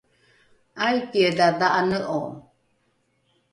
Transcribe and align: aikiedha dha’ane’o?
aikiedha 0.85 1.47
dha’ane’o? 1.59 2.19